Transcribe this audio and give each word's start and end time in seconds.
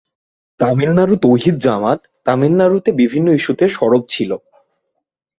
তামিলনাড়ু 0.59 1.15
তৌহিদ 1.23 1.55
জামাত 1.57 1.99
তামিলনাড়ুতে 2.25 2.89
বিভিন্ন 3.01 3.27
ইস্যুতে 3.31 3.65
সরব 3.69 4.01
ছিল। 4.09 4.31